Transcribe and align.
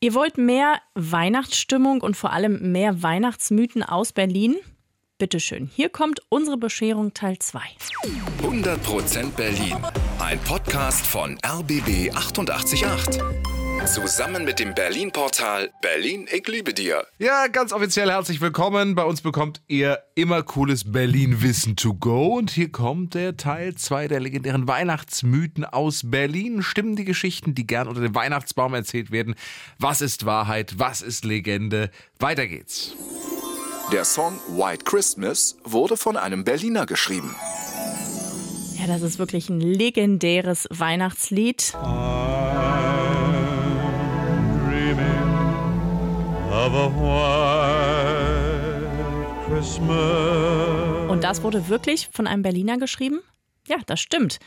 Ihr 0.00 0.12
wollt 0.12 0.36
mehr 0.36 0.80
Weihnachtsstimmung 0.94 2.02
und 2.02 2.16
vor 2.18 2.32
allem 2.32 2.70
mehr 2.72 3.02
Weihnachtsmythen 3.02 3.82
aus 3.82 4.12
Berlin? 4.12 4.56
Bitteschön, 5.16 5.70
hier 5.74 5.88
kommt 5.88 6.20
unsere 6.28 6.58
Bescherung 6.58 7.14
Teil 7.14 7.38
2. 7.38 7.60
100% 8.42 9.30
Berlin. 9.30 9.76
Ein 10.18 10.38
Podcast 10.40 11.06
von 11.06 11.38
RBB 11.42 12.14
888. 12.14 13.22
Zusammen 13.86 14.44
mit 14.44 14.58
dem 14.58 14.74
Berlin-Portal 14.74 15.70
Berlin, 15.80 16.26
ich 16.30 16.46
liebe 16.48 16.74
dir. 16.74 17.06
Ja, 17.18 17.46
ganz 17.46 17.72
offiziell 17.72 18.10
herzlich 18.10 18.40
willkommen. 18.40 18.96
Bei 18.96 19.04
uns 19.04 19.20
bekommt 19.20 19.62
ihr 19.68 20.00
immer 20.16 20.42
cooles 20.42 20.90
Berlin-Wissen 20.90 21.76
to 21.76 21.94
go. 21.94 22.36
Und 22.36 22.50
hier 22.50 22.72
kommt 22.72 23.14
der 23.14 23.36
Teil 23.36 23.76
2 23.76 24.08
der 24.08 24.18
legendären 24.18 24.66
Weihnachtsmythen 24.66 25.64
aus 25.64 26.02
Berlin. 26.04 26.62
Stimmen 26.62 26.96
die 26.96 27.04
Geschichten, 27.04 27.54
die 27.54 27.66
gern 27.66 27.86
unter 27.86 28.00
dem 28.00 28.14
Weihnachtsbaum 28.14 28.74
erzählt 28.74 29.12
werden? 29.12 29.36
Was 29.78 30.00
ist 30.00 30.26
Wahrheit? 30.26 30.74
Was 30.78 31.00
ist 31.00 31.24
Legende? 31.24 31.90
Weiter 32.18 32.48
geht's. 32.48 32.92
Der 33.92 34.04
Song 34.04 34.40
White 34.48 34.84
Christmas 34.84 35.56
wurde 35.62 35.96
von 35.96 36.16
einem 36.16 36.42
Berliner 36.42 36.86
geschrieben. 36.86 37.36
Ja, 38.78 38.88
das 38.88 39.02
ist 39.02 39.20
wirklich 39.20 39.48
ein 39.48 39.60
legendäres 39.60 40.66
Weihnachtslied. 40.70 41.72
Und 51.08 51.22
das 51.22 51.42
wurde 51.42 51.68
wirklich 51.68 52.08
von 52.12 52.26
einem 52.26 52.42
Berliner 52.42 52.78
geschrieben? 52.78 53.20
Ja, 53.68 53.76
das 53.86 54.00
stimmt. 54.00 54.40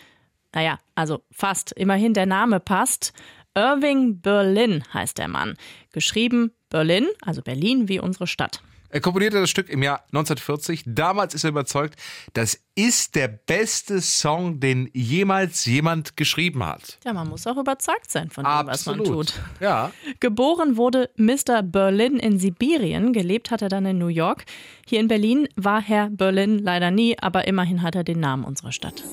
Naja, 0.53 0.79
also 0.95 1.21
fast. 1.31 1.71
Immerhin 1.71 2.13
der 2.13 2.25
Name 2.25 2.59
passt. 2.59 3.13
Irving 3.55 4.19
Berlin 4.21 4.83
heißt 4.93 5.17
der 5.17 5.27
Mann. 5.27 5.55
Geschrieben 5.91 6.51
Berlin, 6.69 7.07
also 7.21 7.41
Berlin 7.41 7.87
wie 7.87 7.99
unsere 7.99 8.27
Stadt. 8.27 8.61
Er 8.91 9.02
komponierte 9.02 9.40
das 9.40 9.49
Stück 9.49 9.70
im 9.70 9.84
Jahr 9.84 10.04
1940. 10.07 10.84
Damals 10.87 11.35
ist 11.35 11.43
er 11.43 11.51
überzeugt, 11.51 11.95
das 12.34 12.59
ist 12.76 13.15
der 13.15 13.27
beste 13.27 14.01
Song, 14.01 14.59
den 14.59 14.90
jemals 14.93 15.65
jemand 15.65 16.18
geschrieben 16.18 16.65
hat. 16.65 16.98
Ja, 17.05 17.13
man 17.13 17.29
muss 17.29 17.45
auch 17.45 17.57
überzeugt 17.57 18.10
sein 18.10 18.29
von 18.29 18.45
dem, 18.45 18.51
Absolut. 18.51 18.99
was 18.99 19.07
man 19.07 19.15
tut. 19.15 19.34
Ja. 19.60 19.91
Geboren 20.20 20.77
wurde 20.77 21.12
Mr. 21.17 21.62
Berlin 21.62 22.17
in 22.17 22.40
Sibirien, 22.40 23.13
gelebt 23.13 23.51
hat 23.51 23.62
er 23.62 23.70
dann 23.70 23.85
in 23.85 23.99
New 23.99 24.07
York. 24.07 24.45
Hier 24.87 24.99
in 24.99 25.07
Berlin 25.07 25.48
war 25.55 25.82
Herr 25.82 26.10
Berlin 26.10 26.57
leider 26.57 26.90
nie, 26.90 27.17
aber 27.20 27.48
immerhin 27.48 27.84
hat 27.84 27.95
er 27.95 28.04
den 28.04 28.20
Namen 28.20 28.43
unserer 28.43 28.71
Stadt. 28.71 29.04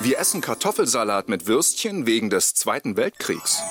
Wir 0.00 0.18
essen 0.18 0.40
Kartoffelsalat 0.40 1.28
mit 1.28 1.46
Würstchen 1.46 2.06
wegen 2.06 2.28
des 2.28 2.54
Zweiten 2.54 2.96
Weltkriegs. 2.96 3.62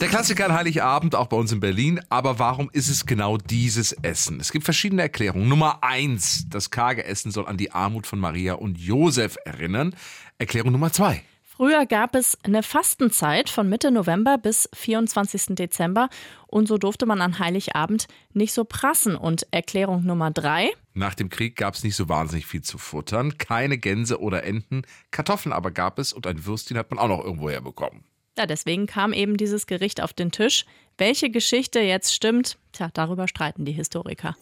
Der 0.00 0.08
Klassiker 0.08 0.46
an 0.46 0.52
Heiligabend, 0.52 1.14
auch 1.14 1.28
bei 1.28 1.36
uns 1.36 1.52
in 1.52 1.60
Berlin. 1.60 2.00
Aber 2.08 2.38
warum 2.38 2.68
ist 2.72 2.88
es 2.88 3.06
genau 3.06 3.38
dieses 3.38 3.92
Essen? 3.92 4.40
Es 4.40 4.50
gibt 4.50 4.64
verschiedene 4.64 5.02
Erklärungen. 5.02 5.48
Nummer 5.48 5.82
eins, 5.82 6.46
das 6.48 6.70
karge 6.70 7.04
Essen 7.04 7.30
soll 7.30 7.46
an 7.46 7.56
die 7.56 7.70
Armut 7.70 8.06
von 8.06 8.18
Maria 8.18 8.54
und 8.54 8.76
Josef 8.76 9.36
erinnern. 9.44 9.94
Erklärung 10.38 10.72
Nummer 10.72 10.92
zwei. 10.92 11.22
Früher 11.44 11.86
gab 11.86 12.16
es 12.16 12.36
eine 12.42 12.64
Fastenzeit 12.64 13.48
von 13.48 13.68
Mitte 13.68 13.92
November 13.92 14.38
bis 14.38 14.68
24. 14.74 15.54
Dezember 15.54 16.08
und 16.48 16.66
so 16.66 16.78
durfte 16.78 17.06
man 17.06 17.20
an 17.20 17.38
Heiligabend 17.38 18.08
nicht 18.32 18.52
so 18.52 18.64
prassen. 18.64 19.14
Und 19.14 19.46
Erklärung 19.52 20.04
Nummer 20.04 20.32
drei. 20.32 20.70
Nach 20.94 21.14
dem 21.14 21.30
Krieg 21.30 21.54
gab 21.54 21.74
es 21.74 21.84
nicht 21.84 21.94
so 21.94 22.08
wahnsinnig 22.08 22.46
viel 22.46 22.62
zu 22.62 22.76
futtern. 22.78 23.38
Keine 23.38 23.78
Gänse 23.78 24.20
oder 24.20 24.42
Enten. 24.42 24.82
Kartoffeln 25.12 25.52
aber 25.52 25.70
gab 25.70 26.00
es 26.00 26.12
und 26.12 26.26
ein 26.26 26.44
Würstchen 26.44 26.76
hat 26.76 26.90
man 26.90 26.98
auch 26.98 27.08
noch 27.08 27.24
irgendwo 27.24 27.48
herbekommen. 27.48 28.02
Ja, 28.36 28.46
deswegen 28.46 28.86
kam 28.86 29.12
eben 29.12 29.36
dieses 29.36 29.66
Gericht 29.66 30.02
auf 30.02 30.12
den 30.12 30.32
Tisch. 30.32 30.64
Welche 30.98 31.30
Geschichte 31.30 31.80
jetzt 31.80 32.14
stimmt, 32.14 32.58
tja, 32.72 32.90
darüber 32.92 33.28
streiten 33.28 33.64
die 33.64 33.72
Historiker. 33.72 34.36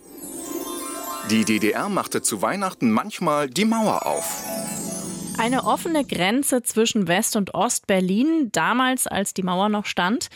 Die 1.31 1.45
DDR 1.45 1.89
machte 1.89 2.21
zu 2.23 2.43
Weihnachten 2.43 2.91
manchmal 2.91 3.49
die 3.49 3.65
Mauer 3.65 4.07
auf. 4.07 4.45
Eine 5.39 5.65
offene 5.65 6.05
Grenze 6.05 6.63
zwischen 6.63 7.09
West- 7.09 7.37
und 7.37 7.55
Ost-Berlin, 7.55 8.51
damals 8.53 9.07
als 9.07 9.33
die 9.35 9.43
Mauer 9.43 9.69
noch 9.69 9.87
stand. 9.87 10.29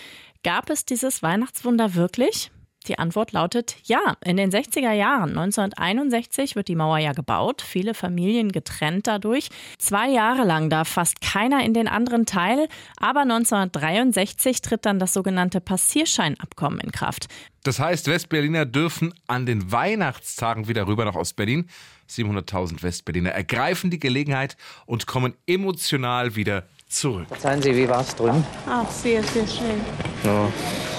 Gab 0.42 0.70
es 0.70 0.84
dieses 0.84 1.22
Weihnachtswunder 1.22 1.94
wirklich? 1.94 2.50
Die 2.88 2.98
Antwort 2.98 3.32
lautet 3.32 3.76
ja. 3.84 4.16
In 4.24 4.36
den 4.36 4.50
60er 4.50 4.92
Jahren, 4.92 5.30
1961, 5.30 6.56
wird 6.56 6.68
die 6.68 6.76
Mauer 6.76 6.98
ja 6.98 7.12
gebaut, 7.12 7.62
viele 7.62 7.94
Familien 7.94 8.52
getrennt 8.52 9.06
dadurch. 9.06 9.48
Zwei 9.78 10.08
Jahre 10.08 10.44
lang 10.44 10.70
darf 10.70 10.88
fast 10.88 11.20
keiner 11.20 11.64
in 11.64 11.74
den 11.74 11.88
anderen 11.88 12.26
Teil, 12.26 12.68
aber 12.98 13.20
1963 13.22 14.62
tritt 14.62 14.86
dann 14.86 14.98
das 14.98 15.12
sogenannte 15.12 15.60
Passierscheinabkommen 15.60 16.80
in 16.80 16.92
Kraft. 16.92 17.28
Das 17.62 17.80
heißt, 17.80 18.06
Westberliner 18.06 18.64
dürfen 18.64 19.12
an 19.26 19.44
den 19.44 19.72
Weihnachtstagen 19.72 20.68
wieder 20.68 20.86
rüber 20.86 21.04
nach 21.04 21.16
Ostberlin. 21.16 21.68
700.000 22.08 22.84
Westberliner 22.84 23.30
ergreifen 23.30 23.90
die 23.90 23.98
Gelegenheit 23.98 24.56
und 24.86 25.08
kommen 25.08 25.34
emotional 25.46 26.36
wieder 26.36 26.62
zurück. 26.88 27.26
Verzeihen 27.28 27.62
Sie, 27.62 27.74
wie 27.74 27.88
war 27.88 28.00
es 28.02 28.14
drüben? 28.14 28.44
Ach, 28.68 28.88
sehr, 28.90 29.22
sehr 29.22 29.46
schön. 29.46 29.80
Ja, 30.22 30.48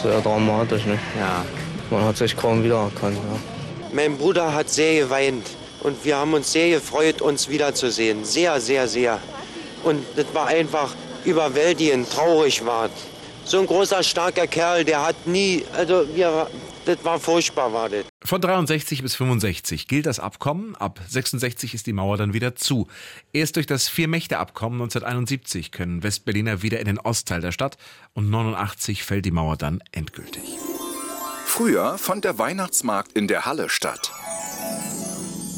sehr 0.03 0.19
dramatisch, 0.19 0.85
ne? 0.85 0.99
Ja. 1.17 1.45
Man 1.89 2.03
hat 2.03 2.17
sich 2.17 2.35
kaum 2.35 2.63
wiedererkannt, 2.63 3.15
ja. 3.15 3.39
Mein 3.93 4.17
Bruder 4.17 4.53
hat 4.53 4.69
sehr 4.69 5.03
geweint 5.03 5.47
und 5.81 6.03
wir 6.03 6.17
haben 6.17 6.33
uns 6.33 6.51
sehr 6.51 6.69
gefreut, 6.69 7.21
uns 7.21 7.49
wiederzusehen. 7.49 8.25
Sehr, 8.25 8.59
sehr, 8.59 8.87
sehr. 8.87 9.19
Und 9.83 10.05
das 10.15 10.25
war 10.33 10.47
einfach 10.47 10.93
überwältigend, 11.23 12.09
traurig 12.09 12.65
war. 12.65 12.89
So 13.45 13.59
ein 13.59 13.65
großer, 13.65 14.03
starker 14.03 14.47
Kerl, 14.47 14.83
der 14.83 15.05
hat 15.05 15.25
nie, 15.25 15.63
also 15.73 16.05
wir, 16.13 16.47
das 16.85 17.03
war 17.05 17.17
furchtbar, 17.17 17.71
war 17.71 17.87
das. 17.87 18.03
Von 18.23 18.41
63 18.41 19.01
bis 19.01 19.15
65 19.15 19.87
gilt 19.87 20.05
das 20.05 20.19
Abkommen. 20.19 20.75
Ab 20.75 20.99
66 21.07 21.73
ist 21.73 21.87
die 21.87 21.93
Mauer 21.93 22.17
dann 22.17 22.33
wieder 22.33 22.55
zu. 22.55 22.87
Erst 23.31 23.55
durch 23.55 23.65
das 23.65 23.87
Vier-Mächte-Abkommen 23.87 24.81
1971 24.81 25.71
können 25.71 26.03
Westberliner 26.03 26.61
wieder 26.61 26.79
in 26.81 26.85
den 26.85 26.99
Ostteil 26.99 27.39
der 27.39 27.53
Stadt 27.53 27.77
und 28.13 28.29
89 28.29 29.03
fällt 29.03 29.25
die 29.25 29.31
Mauer 29.31 29.55
dann 29.55 29.81
endgültig. 29.93 30.43
Früher 31.47 31.97
fand 31.97 32.23
der 32.23 32.37
Weihnachtsmarkt 32.37 33.13
in 33.13 33.27
der 33.27 33.45
Halle 33.45 33.69
statt. 33.69 34.11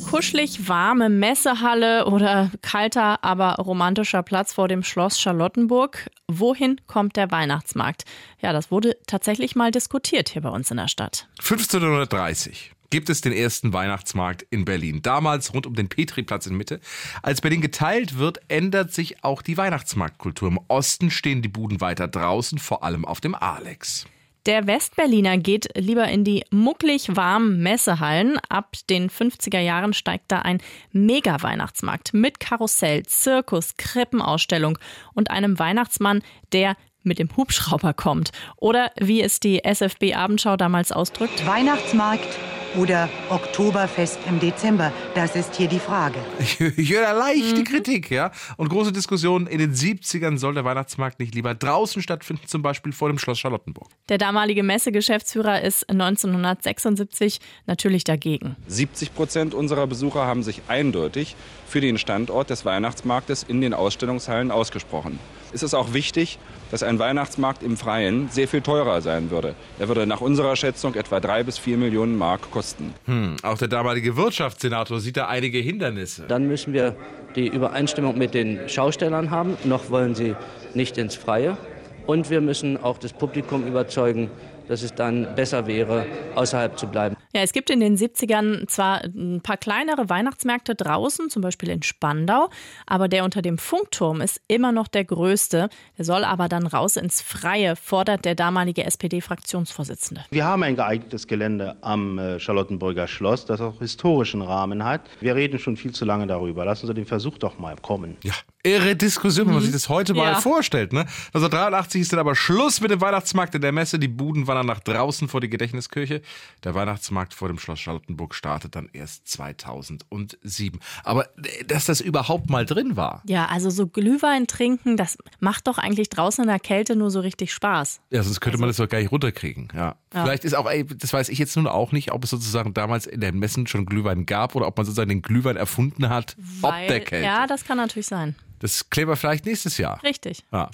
Kuschelig 0.09 0.69
warme 0.69 1.09
Messehalle 1.09 2.05
oder 2.05 2.51
kalter, 2.61 3.21
aber 3.23 3.55
romantischer 3.55 4.23
Platz 4.23 4.53
vor 4.53 4.69
dem 4.69 4.81
Schloss 4.81 5.19
Charlottenburg. 5.19 6.09
Wohin 6.27 6.79
kommt 6.87 7.17
der 7.17 7.31
Weihnachtsmarkt? 7.31 8.05
Ja, 8.39 8.53
das 8.53 8.71
wurde 8.71 8.95
tatsächlich 9.07 9.57
mal 9.57 9.71
diskutiert 9.71 10.29
hier 10.29 10.43
bei 10.43 10.49
uns 10.49 10.71
in 10.71 10.77
der 10.77 10.87
Stadt. 10.87 11.27
1530 11.39 12.71
gibt 12.91 13.09
es 13.09 13.21
den 13.21 13.33
ersten 13.33 13.73
Weihnachtsmarkt 13.73 14.43
in 14.49 14.65
Berlin. 14.65 15.01
Damals 15.01 15.53
rund 15.53 15.67
um 15.67 15.75
den 15.75 15.89
Petriplatz 15.89 16.45
in 16.45 16.55
Mitte. 16.55 16.79
Als 17.21 17.41
Berlin 17.41 17.61
geteilt 17.61 18.17
wird, 18.17 18.39
ändert 18.47 18.93
sich 18.93 19.23
auch 19.23 19.41
die 19.41 19.57
Weihnachtsmarktkultur. 19.57 20.47
Im 20.47 20.59
Osten 20.69 21.11
stehen 21.11 21.41
die 21.41 21.49
Buden 21.49 21.81
weiter 21.81 22.07
draußen, 22.07 22.57
vor 22.57 22.83
allem 22.83 23.05
auf 23.05 23.21
dem 23.21 23.35
Alex. 23.35 24.05
Der 24.49 24.65
Westberliner 24.65 25.37
geht 25.37 25.69
lieber 25.77 26.07
in 26.07 26.23
die 26.23 26.43
mucklig 26.49 27.15
warmen 27.15 27.61
Messehallen. 27.61 28.39
Ab 28.49 28.73
den 28.89 29.11
50er 29.11 29.59
Jahren 29.59 29.93
steigt 29.93 30.31
da 30.31 30.39
ein 30.39 30.59
Mega-Weihnachtsmarkt 30.91 32.15
mit 32.15 32.39
Karussell, 32.39 33.03
Zirkus, 33.05 33.77
Krippenausstellung 33.77 34.79
und 35.13 35.29
einem 35.29 35.59
Weihnachtsmann, 35.59 36.23
der 36.51 36.75
mit 37.03 37.19
dem 37.19 37.29
Hubschrauber 37.37 37.93
kommt. 37.93 38.31
Oder 38.57 38.91
wie 38.99 39.21
es 39.21 39.39
die 39.39 39.63
SFB 39.63 40.15
Abendschau 40.15 40.57
damals 40.57 40.91
ausdrückt. 40.91 41.45
Weihnachtsmarkt 41.45 42.39
oder 42.77 43.09
Oktoberfest 43.29 44.19
im 44.27 44.39
Dezember? 44.39 44.91
Das 45.15 45.35
ist 45.35 45.55
hier 45.55 45.67
die 45.67 45.79
Frage. 45.79 46.19
Ich 46.77 46.93
höre 46.93 47.13
leichte 47.13 47.63
Kritik, 47.63 48.09
ja. 48.09 48.31
Und 48.57 48.69
große 48.69 48.91
Diskussionen. 48.91 49.47
In 49.47 49.59
den 49.59 49.73
70ern 49.73 50.37
soll 50.37 50.53
der 50.53 50.65
Weihnachtsmarkt 50.65 51.19
nicht 51.19 51.35
lieber 51.35 51.55
draußen 51.55 52.01
stattfinden, 52.01 52.47
zum 52.47 52.61
Beispiel 52.61 52.91
vor 52.91 53.09
dem 53.09 53.17
Schloss 53.17 53.39
Charlottenburg. 53.39 53.89
Der 54.07 54.17
damalige 54.17 54.63
Messegeschäftsführer 54.63 55.61
ist 55.61 55.89
1976 55.89 57.39
natürlich 57.65 58.03
dagegen. 58.03 58.55
70 58.67 59.13
Prozent 59.13 59.53
unserer 59.53 59.87
Besucher 59.87 60.25
haben 60.25 60.43
sich 60.43 60.61
eindeutig 60.67 61.35
für 61.67 61.81
den 61.81 61.97
Standort 61.97 62.49
des 62.49 62.65
Weihnachtsmarktes 62.65 63.43
in 63.43 63.61
den 63.61 63.73
Ausstellungshallen 63.73 64.51
ausgesprochen. 64.51 65.19
Es 65.51 65.63
ist 65.63 65.73
auch 65.73 65.93
wichtig, 65.93 66.37
dass 66.69 66.83
ein 66.83 66.99
Weihnachtsmarkt 66.99 67.63
im 67.63 67.75
Freien 67.77 68.29
sehr 68.29 68.47
viel 68.47 68.61
teurer 68.61 69.01
sein 69.01 69.31
würde. 69.31 69.55
Er 69.79 69.87
würde 69.87 70.05
nach 70.05 70.21
unserer 70.21 70.55
Schätzung 70.55 70.93
etwa 70.93 71.19
drei 71.19 71.43
bis 71.43 71.57
vier 71.57 71.77
Millionen 71.77 72.17
Mark 72.17 72.51
kosten. 72.51 72.58
Hm, 73.05 73.37
auch 73.43 73.57
der 73.57 73.67
damalige 73.67 74.15
Wirtschaftssenator 74.15 74.99
sieht 74.99 75.17
da 75.17 75.27
einige 75.27 75.59
Hindernisse. 75.59 76.25
Dann 76.27 76.47
müssen 76.47 76.73
wir 76.73 76.95
die 77.35 77.47
Übereinstimmung 77.47 78.17
mit 78.17 78.33
den 78.33 78.67
Schaustellern 78.67 79.31
haben. 79.31 79.57
Noch 79.63 79.89
wollen 79.89 80.15
sie 80.15 80.35
nicht 80.73 80.97
ins 80.97 81.15
Freie. 81.15 81.57
Und 82.05 82.29
wir 82.29 82.41
müssen 82.41 82.81
auch 82.81 82.97
das 82.97 83.13
Publikum 83.13 83.67
überzeugen, 83.67 84.31
dass 84.69 84.83
es 84.83 84.93
dann 84.93 85.35
besser 85.35 85.67
wäre, 85.67 86.05
außerhalb 86.35 86.77
zu 86.77 86.87
bleiben. 86.87 87.17
Ja, 87.33 87.41
es 87.41 87.51
gibt 87.51 87.69
in 87.69 87.79
den 87.79 87.97
70ern 87.97 88.67
zwar 88.67 89.03
ein 89.03 89.41
paar 89.41 89.57
kleinere 89.57 90.09
Weihnachtsmärkte 90.09 90.75
draußen, 90.75 91.29
zum 91.29 91.41
Beispiel 91.41 91.69
in 91.69 91.83
Spandau, 91.83 92.49
aber 92.87 93.07
der 93.07 93.23
unter 93.23 93.41
dem 93.41 93.57
Funkturm 93.57 94.21
ist 94.21 94.41
immer 94.47 94.71
noch 94.71 94.87
der 94.87 95.05
größte. 95.05 95.69
Der 95.97 96.05
soll 96.05 96.23
aber 96.23 96.47
dann 96.47 96.65
raus 96.65 96.95
ins 96.95 97.21
Freie, 97.21 97.75
fordert 97.75 98.25
der 98.25 98.35
damalige 98.35 98.83
SPD-Fraktionsvorsitzende. 98.83 100.25
Wir 100.31 100.45
haben 100.45 100.63
ein 100.63 100.75
geeignetes 100.75 101.27
Gelände 101.27 101.75
am 101.81 102.17
äh, 102.17 102.39
Charlottenburger 102.39 103.07
Schloss, 103.07 103.45
das 103.45 103.61
auch 103.61 103.79
historischen 103.79 104.41
Rahmen 104.41 104.83
hat. 104.83 105.01
Wir 105.19 105.35
reden 105.35 105.59
schon 105.59 105.77
viel 105.77 105.91
zu 105.91 106.05
lange 106.05 106.27
darüber. 106.27 106.65
Lassen 106.65 106.87
Sie 106.87 106.93
den 106.93 107.05
Versuch 107.05 107.37
doch 107.37 107.57
mal 107.59 107.75
kommen. 107.75 108.17
Ja, 108.23 108.33
irre 108.63 108.95
Diskussion, 108.95 109.47
wenn 109.47 109.53
man 109.53 109.63
sich 109.63 109.71
das 109.71 109.87
heute 109.89 110.13
mal 110.13 110.33
Ja. 110.33 110.41
vorstellt. 110.41 110.91
Ne? 110.93 111.01
1983 111.33 112.01
ist 112.01 112.11
dann 112.13 112.19
aber 112.19 112.35
Schluss 112.35 112.81
mit 112.81 112.91
dem 112.91 112.99
Weihnachtsmarkt 113.01 113.55
in 113.55 113.61
der 113.61 113.71
Messe. 113.71 113.99
Die 113.99 114.07
Buden 114.09 114.47
wandern 114.47 114.65
nach 114.65 114.79
draußen 114.81 115.27
vor 115.29 115.39
die 115.41 115.49
Gedächtniskirche. 115.49 116.21
Der 116.63 116.75
Weihnachtsmarkt 116.75 117.33
vor 117.33 117.47
dem 117.47 117.57
Schloss 117.57 117.79
Charlottenburg 117.79 118.35
startet 118.35 118.75
dann 118.75 118.89
erst 118.91 119.27
2007. 119.29 120.79
Aber 121.03 121.25
äh, 121.37 121.63
dass 121.65 121.85
das 121.85 122.01
überhaupt 122.01 122.49
mal 122.49 122.65
drin 122.65 122.95
war, 122.95 123.21
Ja, 123.25 123.45
also 123.47 123.69
so 123.69 123.87
Glühwein 123.87 124.47
trinken, 124.47 124.97
das 124.97 125.17
macht 125.39 125.67
doch 125.67 125.77
eigentlich 125.77 126.09
draußen 126.09 126.43
in 126.43 126.49
der 126.49 126.59
Kälte 126.59 126.95
nur 126.95 127.11
so 127.11 127.19
richtig 127.19 127.53
Spaß. 127.53 128.01
ja, 128.09 128.23
sonst 128.23 128.41
könnte 128.41 128.57
man 128.59 128.67
das 128.69 128.77
doch 128.77 128.89
gar 128.89 128.99
nicht 128.99 129.11
runterkriegen. 129.11 129.69
Ja. 129.75 129.95
Ja. 130.13 130.23
Vielleicht 130.23 130.43
ist 130.43 130.55
auch, 130.55 130.69
ey, 130.69 130.85
das 130.85 131.13
weiß 131.13 131.29
ich 131.29 131.37
jetzt 131.37 131.55
nun 131.55 131.67
auch 131.67 131.91
nicht, 131.91 132.11
ob 132.11 132.23
es 132.23 132.31
sozusagen 132.31 132.73
damals 132.73 133.05
in 133.05 133.21
den 133.21 133.37
Messen 133.37 133.67
schon 133.67 133.85
Glühwein 133.85 134.25
gab 134.25 134.55
oder 134.55 134.65
ob 134.67 134.75
man 134.75 134.85
sozusagen 134.85 135.09
den 135.09 135.21
Glühwein 135.21 135.55
erfunden 135.55 136.09
hat, 136.09 136.35
ob 136.63 136.71
Weil- 136.73 136.87
der 136.87 136.99
Kälte. 137.01 137.25
Ja, 137.25 137.45
das 137.47 137.63
kann 137.63 137.77
natürlich 137.77 138.07
sein. 138.07 138.35
Das 138.59 138.89
klären 138.89 139.09
wir 139.09 139.15
vielleicht 139.15 139.45
nächstes 139.45 139.77
Jahr. 139.77 140.01
Richtig. 140.03 140.43
Ja. 140.51 140.69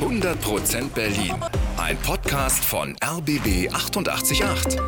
100% 0.00 0.90
Berlin. 0.90 1.34
Ein 1.76 1.96
Podcast 1.98 2.64
von 2.64 2.96
RBB 3.02 3.72
888. 3.72 4.78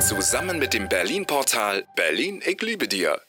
Zusammen 0.00 0.58
mit 0.58 0.72
dem 0.72 0.88
Berlin-Portal 0.88 1.86
Berlin, 1.96 2.42
ich 2.46 2.60
liebe 2.62 2.88
dir. 2.88 3.20